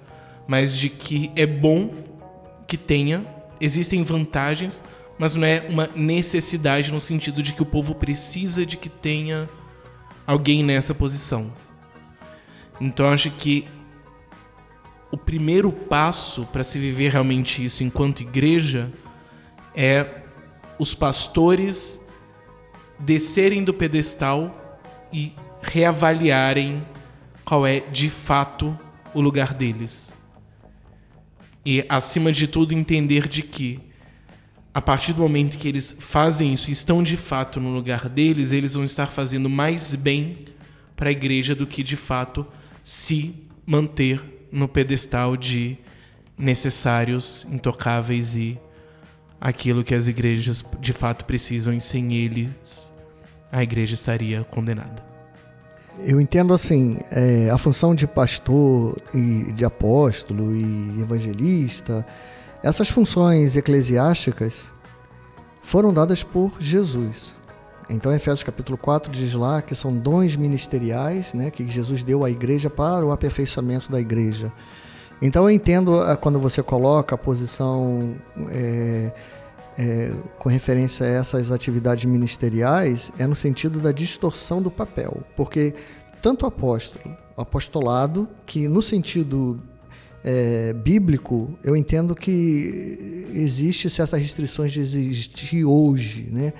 [0.48, 1.92] mas de que é bom
[2.66, 3.24] que tenha
[3.60, 4.82] existem vantagens,
[5.18, 9.48] mas não é uma necessidade no sentido de que o povo precisa de que tenha
[10.26, 11.52] alguém nessa posição.
[12.80, 13.68] Então acho que
[15.10, 18.90] o primeiro passo para se viver realmente isso enquanto igreja
[19.74, 20.22] é
[20.78, 22.00] os pastores
[22.98, 24.59] descerem do pedestal
[25.12, 26.82] e reavaliarem
[27.44, 28.78] qual é de fato
[29.14, 30.12] o lugar deles.
[31.64, 33.80] E, acima de tudo, entender de que,
[34.72, 38.52] a partir do momento que eles fazem isso e estão de fato no lugar deles,
[38.52, 40.46] eles vão estar fazendo mais bem
[40.96, 42.46] para a igreja do que, de fato,
[42.82, 43.34] se
[43.66, 45.76] manter no pedestal de
[46.36, 48.58] necessários, intocáveis e
[49.40, 52.90] aquilo que as igrejas de fato precisam, e sem eles
[53.50, 55.10] a igreja estaria condenada.
[55.98, 62.06] Eu entendo assim, é, a função de pastor e de apóstolo e evangelista,
[62.62, 64.64] essas funções eclesiásticas
[65.62, 67.38] foram dadas por Jesus.
[67.88, 72.30] Então, Efésios capítulo 4 diz lá que são dons ministeriais né, que Jesus deu à
[72.30, 74.52] igreja para o aperfeiçoamento da igreja.
[75.20, 78.14] Então, eu entendo ah, quando você coloca a posição
[78.48, 79.12] é,
[79.78, 85.74] é, com referência a essas atividades ministeriais é no sentido da distorção do papel, porque
[86.20, 89.60] tanto o apóstolo, o apostolado, que no sentido
[90.22, 96.52] é, bíblico, eu entendo que existe certas restrições de existir hoje, né?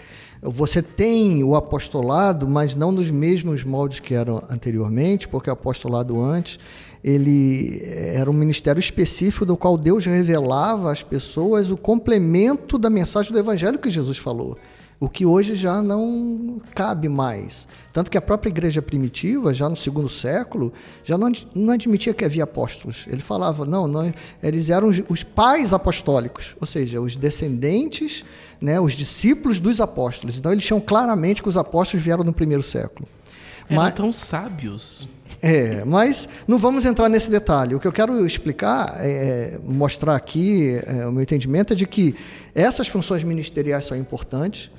[0.43, 6.19] Você tem o apostolado, mas não nos mesmos moldes que eram anteriormente, porque o apostolado
[6.19, 6.59] antes
[7.03, 13.33] ele era um ministério específico do qual Deus revelava às pessoas o complemento da mensagem
[13.33, 14.59] do evangelho que Jesus falou,
[14.99, 17.67] o que hoje já não cabe mais.
[17.91, 22.25] Tanto que a própria igreja primitiva, já no segundo século, já não, não admitia que
[22.25, 23.07] havia apóstolos.
[23.09, 28.27] Ele falava, não, não eles eram os pais apostólicos, ou seja, os descendentes,
[28.61, 30.37] né, os discípulos dos apóstolos.
[30.37, 33.09] Então eles tinham claramente que os apóstolos vieram no primeiro século.
[33.71, 35.09] Eram Mas, tão sábios.
[35.43, 37.75] É, mas não vamos entrar nesse detalhe.
[37.75, 42.15] O que eu quero explicar, é, mostrar aqui, é, o meu entendimento é de que
[42.55, 44.71] essas funções ministeriais são importantes,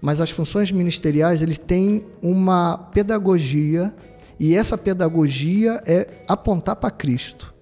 [0.00, 3.94] mas as funções ministeriais eles têm uma pedagogia
[4.38, 7.54] e essa pedagogia é apontar para Cristo.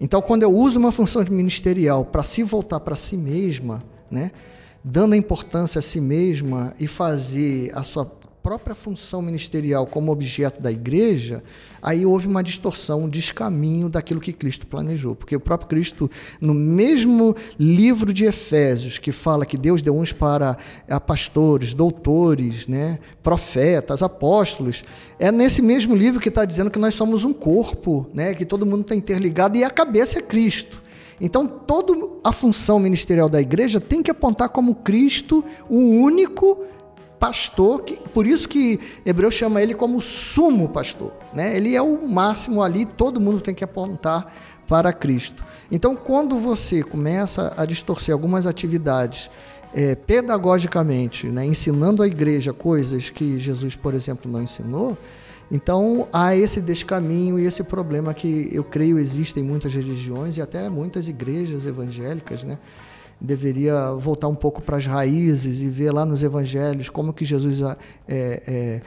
[0.00, 4.30] Então, quando eu uso uma função ministerial para se voltar para si mesma, né,
[4.82, 8.04] dando a importância a si mesma e fazer a sua
[8.44, 11.42] própria função ministerial como objeto da igreja,
[11.80, 15.14] aí houve uma distorção, um descaminho daquilo que Cristo planejou.
[15.16, 16.10] Porque o próprio Cristo,
[16.42, 20.58] no mesmo livro de Efésios, que fala que Deus deu uns para
[21.06, 24.84] pastores, doutores, né, profetas, apóstolos,
[25.18, 28.66] é nesse mesmo livro que está dizendo que nós somos um corpo, né, que todo
[28.66, 30.82] mundo está interligado e a cabeça é Cristo.
[31.18, 36.62] Então, toda a função ministerial da igreja tem que apontar como Cristo, o único
[37.18, 41.12] pastor, que, por isso que Hebreu chama ele como sumo pastor.
[41.32, 41.56] Né?
[41.56, 44.32] Ele é o máximo ali, todo mundo tem que apontar
[44.68, 45.44] para Cristo.
[45.70, 49.30] Então, quando você começa a distorcer algumas atividades
[49.74, 54.96] é, pedagogicamente, né, ensinando a igreja coisas que Jesus, por exemplo, não ensinou,
[55.50, 60.42] então há esse descaminho e esse problema que eu creio existe em muitas religiões e
[60.42, 62.58] até muitas igrejas evangélicas, né?
[63.24, 67.60] Deveria voltar um pouco para as raízes e ver lá nos evangelhos como que Jesus
[67.62, 68.82] é, é,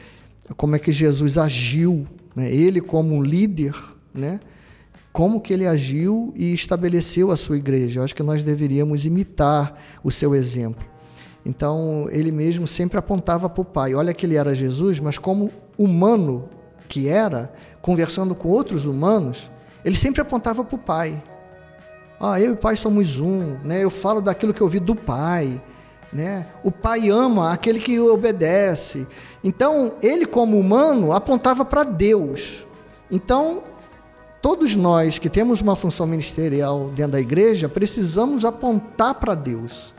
[0.55, 2.51] como é que Jesus agiu, né?
[2.51, 3.75] ele como um líder,
[4.13, 4.39] né?
[5.11, 7.99] como que ele agiu e estabeleceu a sua igreja.
[7.99, 10.85] Eu acho que nós deveríamos imitar o seu exemplo.
[11.43, 13.95] Então, ele mesmo sempre apontava para o Pai.
[13.95, 16.49] Olha que ele era Jesus, mas como humano
[16.87, 19.49] que era, conversando com outros humanos,
[19.83, 21.21] ele sempre apontava para o Pai.
[22.19, 23.83] Ah, eu e o Pai somos um, né?
[23.83, 25.61] Eu falo daquilo que eu vi do Pai,
[26.11, 26.47] né?
[26.63, 29.07] O Pai ama aquele que obedece.
[29.43, 32.65] Então, ele como humano apontava para Deus.
[33.11, 33.63] Então,
[34.41, 39.96] todos nós que temos uma função ministerial dentro da igreja precisamos apontar para Deus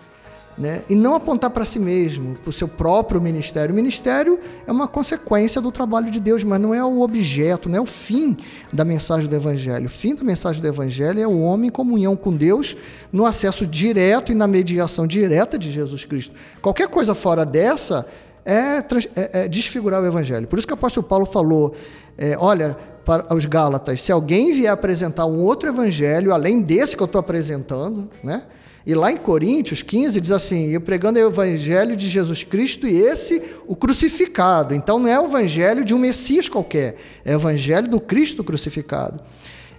[0.59, 0.83] né?
[0.89, 3.73] e não apontar para si mesmo, para o seu próprio ministério.
[3.73, 7.79] O ministério é uma consequência do trabalho de Deus, mas não é o objeto, não
[7.79, 8.37] é o fim
[8.73, 9.87] da mensagem do Evangelho.
[9.87, 12.77] O fim da mensagem do Evangelho é o homem em comunhão com Deus,
[13.13, 16.35] no acesso direto e na mediação direta de Jesus Cristo.
[16.61, 18.07] Qualquer coisa fora dessa
[18.45, 20.49] é, é, é desfigurar o Evangelho.
[20.49, 21.75] Por isso que o apóstolo Paulo falou:
[22.17, 27.03] é, olha, para os Gálatas, se alguém vier apresentar um outro evangelho, além desse que
[27.03, 28.43] eu estou apresentando, né?
[28.89, 32.97] E lá em Coríntios 15 diz assim: eu pregando o evangelho de Jesus Cristo e
[32.97, 34.75] esse o crucificado.
[34.75, 39.23] Então não é o evangelho de um Messias qualquer, é o evangelho do Cristo crucificado.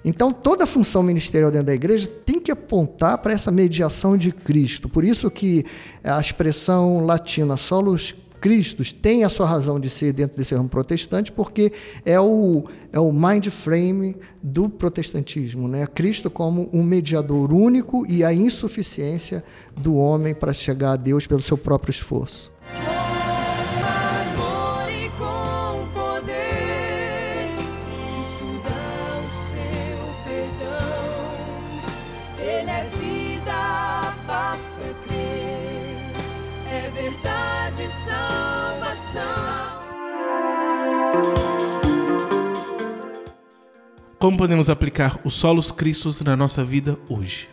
[0.06, 4.32] Então toda a função ministerial dentro da igreja tem que apontar para essa mediação de
[4.32, 4.88] Cristo.
[4.88, 5.66] Por isso que
[6.04, 11.32] a expressão latina solos Cristos tem a sua razão de ser dentro desse ramo protestante,
[11.32, 11.72] porque
[12.06, 15.68] é o, é o mind frame do protestantismo.
[15.68, 15.86] Né?
[15.88, 19.44] Cristo como um mediador único e a insuficiência
[19.76, 22.52] do homem para chegar a Deus pelo seu próprio esforço.
[44.20, 47.48] Como podemos aplicar os solos cristos na nossa vida hoje?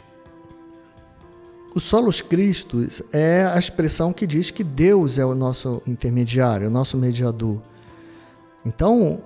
[1.73, 6.71] O solos cristos é a expressão que diz que Deus é o nosso intermediário, o
[6.71, 7.63] nosso mediador.
[8.65, 9.23] Então,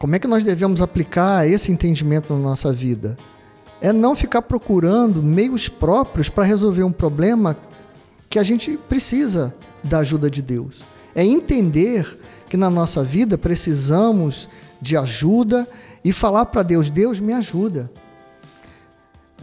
[0.00, 3.16] como é que nós devemos aplicar esse entendimento na nossa vida?
[3.80, 7.56] É não ficar procurando meios próprios para resolver um problema
[8.28, 10.82] que a gente precisa da ajuda de Deus.
[11.14, 14.48] É entender que na nossa vida precisamos
[14.80, 15.68] de ajuda
[16.04, 17.90] e falar para Deus: Deus me ajuda.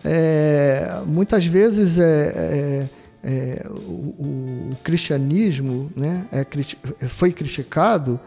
[0.04, 2.90] É, muitas vezes é, é,
[3.24, 8.20] é o, o, cristianismo né, é, foi criticado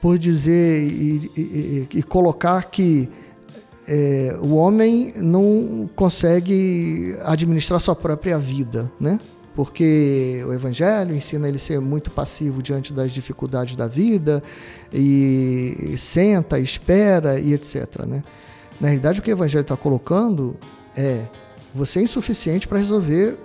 [0.00, 3.08] por dizer e, e, e colocar que
[3.88, 9.18] é, o homem não consegue administrar sua própria vida, né?
[9.56, 14.42] Porque o Evangelho ensina ele a ser muito passivo diante das dificuldades da vida
[14.92, 18.04] e senta, espera e etc.
[18.06, 18.22] Né?
[18.78, 20.54] Na realidade, o que o Evangelho está colocando
[20.94, 21.24] é
[21.74, 23.38] você é insuficiente para resolver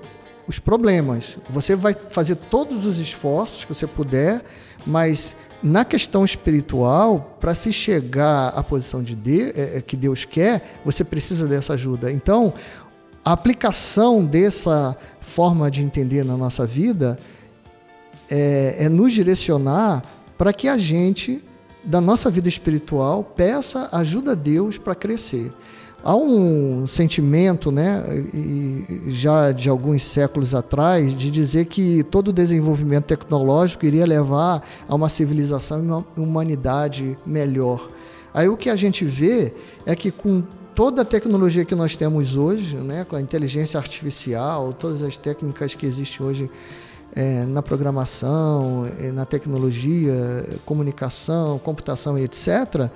[0.46, 1.38] os problemas.
[1.50, 4.44] Você vai fazer todos os esforços que você puder,
[4.86, 10.26] mas na questão espiritual, para se chegar à posição de Deus, é, é, que Deus
[10.26, 12.12] quer, você precisa dessa ajuda.
[12.12, 12.54] Então,
[13.24, 17.18] a aplicação dessa forma de entender na nossa vida
[18.30, 20.04] é, é nos direcionar
[20.38, 21.44] para que a gente,
[21.84, 25.52] da nossa vida espiritual, peça ajuda a Deus para crescer.
[26.04, 28.04] Há um sentimento, né,
[29.10, 34.96] já de alguns séculos atrás, de dizer que todo o desenvolvimento tecnológico iria levar a
[34.96, 37.88] uma civilização e uma humanidade melhor.
[38.34, 39.54] Aí o que a gente vê
[39.86, 40.44] é que com
[40.82, 45.76] toda a tecnologia que nós temos hoje, né, com a inteligência artificial, todas as técnicas
[45.76, 46.50] que existem hoje
[47.16, 52.90] é, na programação, é, na tecnologia, comunicação, computação e etc.,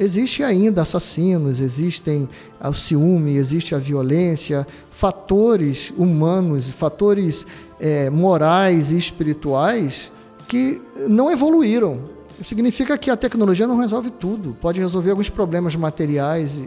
[0.00, 2.26] existe ainda assassinos, existem
[2.58, 7.46] o ciúme, existe a violência, fatores humanos, fatores
[7.78, 10.10] é, morais e espirituais
[10.48, 12.00] que não evoluíram.
[12.40, 16.66] Significa que a tecnologia não resolve tudo, pode resolver alguns problemas materiais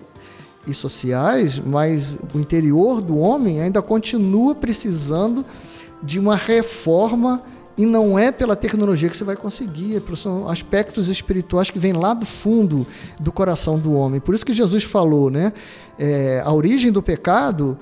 [0.67, 5.45] e, sociais, mas o interior do homem ainda continua precisando
[6.01, 7.41] de uma reforma
[7.77, 11.93] e não é pela tecnologia que você vai conseguir, é são aspectos espirituais que vêm
[11.93, 12.85] lá do fundo
[13.19, 14.19] do coração do homem.
[14.19, 15.53] Por isso que Jesus falou, né?
[15.97, 17.77] É, a origem do pecado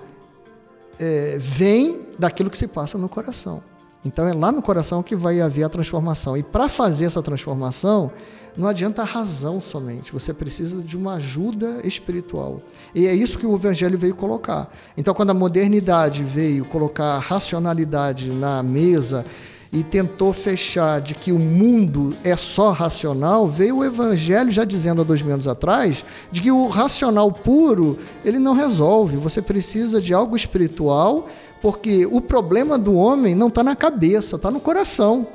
[0.99, 3.63] é, vem daquilo que se passa no coração.
[4.05, 6.37] Então é lá no coração que vai haver a transformação.
[6.37, 8.11] E para fazer essa transformação,
[8.57, 12.59] não adianta a razão somente, você precisa de uma ajuda espiritual.
[12.93, 14.71] E é isso que o Evangelho veio colocar.
[14.97, 19.25] Então, quando a modernidade veio colocar a racionalidade na mesa
[19.71, 25.01] e tentou fechar de que o mundo é só racional, veio o Evangelho já dizendo
[25.01, 29.17] há dois mil anos atrás de que o racional puro ele não resolve.
[29.17, 31.27] Você precisa de algo espiritual,
[31.61, 35.27] porque o problema do homem não está na cabeça, está no coração.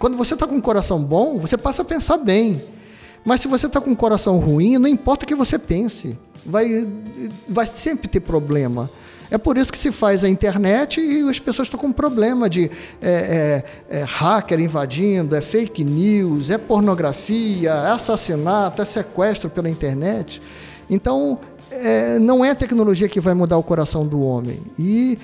[0.00, 2.60] Quando você está com um coração bom, você passa a pensar bem.
[3.22, 6.88] Mas se você está com um coração ruim, não importa o que você pense, vai,
[7.46, 8.88] vai sempre ter problema.
[9.30, 12.70] É por isso que se faz a internet e as pessoas estão com problema de
[13.02, 19.68] é, é, é hacker invadindo, é fake news, é pornografia, é assassinato, é sequestro pela
[19.68, 20.40] internet.
[20.88, 21.38] Então,
[21.70, 24.60] é, não é a tecnologia que vai mudar o coração do homem.
[24.78, 25.18] E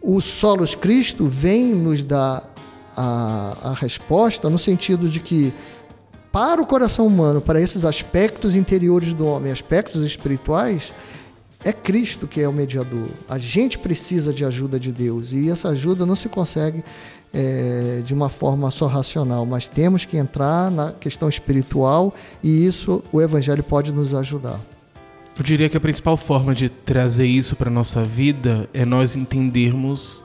[0.00, 2.51] o Solos Cristo vem nos dar
[2.96, 5.52] a, a resposta no sentido de que
[6.32, 10.94] para o coração humano, para esses aspectos interiores do homem, aspectos espirituais,
[11.64, 13.08] é Cristo que é o mediador.
[13.28, 16.82] A gente precisa de ajuda de Deus e essa ajuda não se consegue
[17.32, 23.02] é, de uma forma só racional, mas temos que entrar na questão espiritual e isso
[23.12, 24.58] o Evangelho pode nos ajudar.
[25.36, 29.16] Eu diria que a principal forma de trazer isso para a nossa vida é nós
[29.16, 30.22] entendermos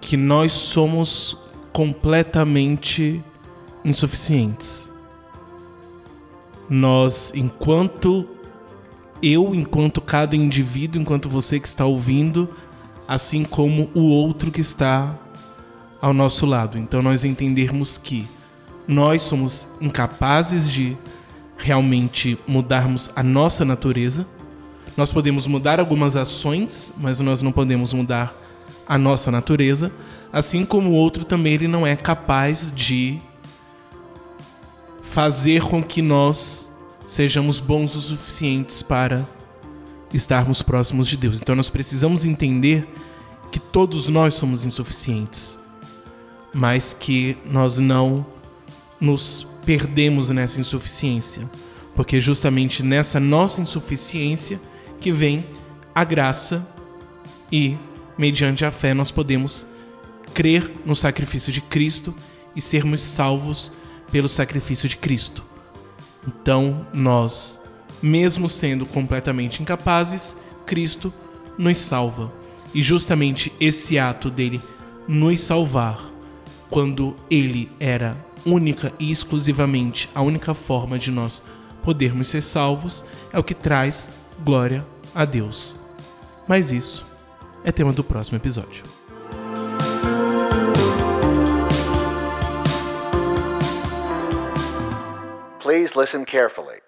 [0.00, 1.36] que nós somos
[1.78, 3.22] completamente
[3.84, 4.90] insuficientes.
[6.68, 8.26] Nós, enquanto
[9.22, 12.48] eu, enquanto cada indivíduo, enquanto você que está ouvindo,
[13.06, 15.16] assim como o outro que está
[16.02, 16.76] ao nosso lado.
[16.76, 18.26] Então, nós entendermos que
[18.84, 20.98] nós somos incapazes de
[21.56, 24.26] realmente mudarmos a nossa natureza.
[24.96, 28.34] Nós podemos mudar algumas ações, mas nós não podemos mudar
[28.84, 29.92] a nossa natureza.
[30.32, 33.18] Assim como o outro também ele não é capaz de
[35.02, 36.70] fazer com que nós
[37.06, 39.26] sejamos bons o suficientes para
[40.12, 41.40] estarmos próximos de Deus.
[41.40, 42.86] Então nós precisamos entender
[43.50, 45.58] que todos nós somos insuficientes,
[46.52, 48.26] mas que nós não
[49.00, 51.48] nos perdemos nessa insuficiência,
[51.94, 54.60] porque justamente nessa nossa insuficiência
[55.00, 55.44] que vem
[55.94, 56.66] a graça
[57.50, 57.76] e
[58.16, 59.66] mediante a fé nós podemos
[60.38, 62.14] crer no sacrifício de Cristo
[62.54, 63.72] e sermos salvos
[64.12, 65.42] pelo sacrifício de Cristo.
[66.24, 67.60] Então, nós,
[68.00, 71.12] mesmo sendo completamente incapazes, Cristo
[71.58, 72.32] nos salva.
[72.72, 74.62] E justamente esse ato dele
[75.08, 76.08] nos salvar,
[76.70, 78.16] quando ele era
[78.46, 81.42] única e exclusivamente a única forma de nós
[81.82, 84.12] podermos ser salvos, é o que traz
[84.44, 85.74] glória a Deus.
[86.46, 87.04] Mas isso
[87.64, 88.97] é tema do próximo episódio.
[95.68, 96.78] Please listen carefully.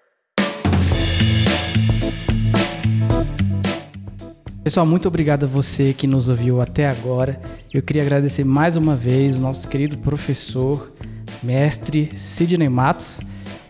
[4.63, 7.39] Pessoal, muito obrigado a você que nos ouviu até agora.
[7.71, 10.91] Eu queria agradecer mais uma vez o nosso querido professor,
[11.43, 13.19] mestre Sidney Matos,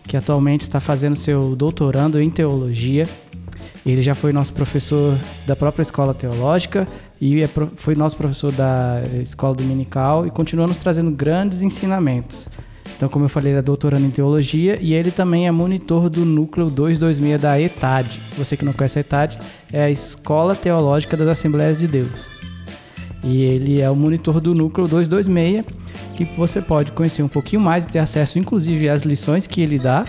[0.04, 3.06] que atualmente está fazendo seu doutorando em teologia.
[3.84, 5.14] Ele já foi nosso professor
[5.46, 6.86] da própria escola teológica
[7.20, 12.48] e é foi nosso professor da escola dominical e continua nos trazendo grandes ensinamentos.
[12.96, 16.24] Então, como eu falei, ele é doutorando em teologia e ele também é monitor do
[16.24, 18.20] núcleo 226 da ETAD.
[18.38, 19.38] Você que não conhece a ETAD,
[19.72, 22.32] é a Escola Teológica das Assembleias de Deus.
[23.24, 25.64] E ele é o monitor do núcleo 226,
[26.16, 29.78] que você pode conhecer um pouquinho mais e ter acesso, inclusive, às lições que ele
[29.78, 30.04] dá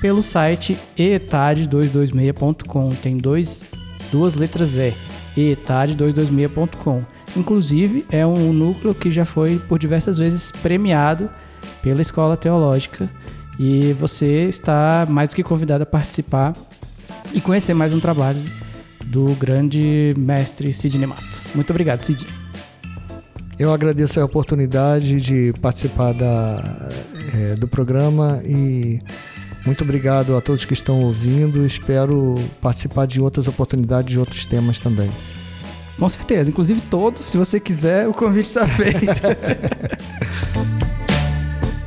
[0.00, 2.88] pelo site etad226.com.
[2.88, 3.64] Tem dois,
[4.10, 4.92] duas letras E,
[5.36, 7.02] etad226.com.
[7.36, 11.28] Inclusive, é um núcleo que já foi por diversas vezes premiado
[11.84, 13.10] pela escola teológica
[13.60, 16.54] e você está mais do que convidado a participar
[17.34, 18.40] e conhecer mais um trabalho
[19.04, 21.52] do grande mestre Sidney Matos.
[21.54, 22.32] Muito obrigado, Sidney.
[23.58, 26.88] Eu agradeço a oportunidade de participar da,
[27.34, 29.00] é, do programa e
[29.66, 31.66] muito obrigado a todos que estão ouvindo.
[31.66, 32.32] Espero
[32.62, 35.10] participar de outras oportunidades de outros temas também.
[35.98, 38.98] Com certeza, inclusive todos, se você quiser, o convite está feito.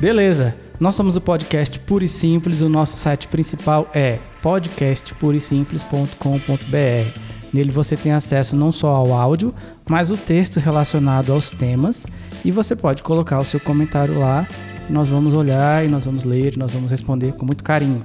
[0.00, 0.54] Beleza.
[0.78, 2.60] Nós somos o podcast Puro e Simples.
[2.60, 7.18] O nosso site principal é podcastpurisimples.com.br.
[7.52, 9.52] Nele você tem acesso não só ao áudio,
[9.88, 12.06] mas o texto relacionado aos temas
[12.44, 14.46] e você pode colocar o seu comentário lá.
[14.88, 18.00] Nós vamos olhar e nós vamos ler, nós vamos responder com muito carinho.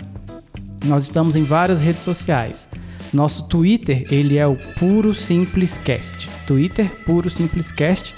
[0.85, 2.67] Nós estamos em várias redes sociais.
[3.13, 6.27] Nosso Twitter, ele é o Puro Simples Cast.
[6.47, 8.15] Twitter Puro Simples Cast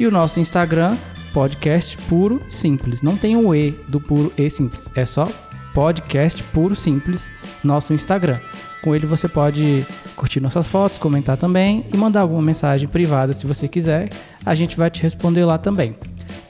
[0.00, 0.96] e o nosso Instagram
[1.32, 3.02] podcast puro simples.
[3.02, 4.88] Não tem o E do puro e simples.
[4.94, 5.26] É só
[5.74, 7.30] podcast puro simples,
[7.62, 8.40] nosso Instagram.
[8.82, 13.46] Com ele você pode curtir nossas fotos, comentar também e mandar alguma mensagem privada se
[13.46, 14.08] você quiser.
[14.44, 15.96] A gente vai te responder lá também.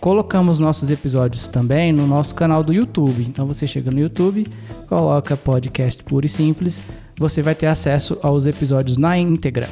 [0.00, 3.22] Colocamos nossos episódios também no nosso canal do YouTube.
[3.22, 4.46] Então você chega no YouTube,
[4.88, 6.82] coloca podcast puro e simples,
[7.16, 9.68] você vai ter acesso aos episódios na íntegra.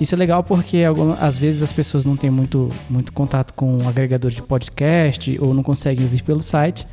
[0.00, 3.76] Isso é legal porque algumas, às vezes as pessoas não têm muito, muito contato com
[3.86, 6.86] agregadores de podcast ou não conseguem ouvir pelo site.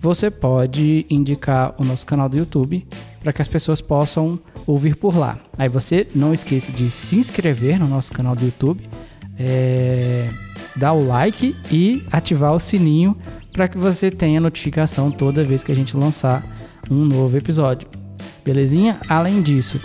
[0.00, 2.84] Você pode indicar o nosso canal do YouTube
[3.20, 5.38] para que as pessoas possam ouvir por lá.
[5.56, 8.88] Aí você não esqueça de se inscrever no nosso canal do YouTube,
[9.38, 10.28] é,
[10.76, 13.16] dar o like e ativar o sininho
[13.52, 16.44] para que você tenha notificação toda vez que a gente lançar
[16.90, 17.88] um novo episódio.
[18.44, 19.00] Belezinha?
[19.08, 19.80] Além disso,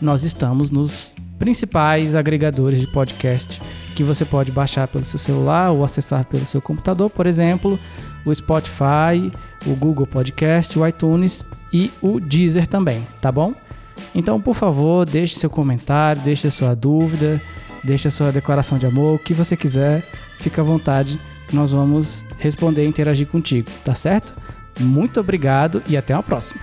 [0.00, 3.60] nós estamos nos principais agregadores de podcast
[3.96, 7.78] que você pode baixar pelo seu celular ou acessar pelo seu computador, por exemplo,
[8.26, 9.32] o Spotify,
[9.66, 13.54] o Google Podcast, o iTunes e o Deezer também, tá bom?
[14.14, 17.40] Então, por favor, deixe seu comentário, deixe sua dúvida,
[17.82, 20.04] deixe sua declaração de amor, o que você quiser,
[20.38, 21.18] fica à vontade,
[21.54, 24.34] nós vamos responder e interagir contigo, tá certo?
[24.78, 26.60] Muito obrigado e até a próxima.